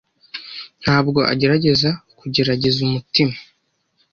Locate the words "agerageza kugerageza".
1.33-2.77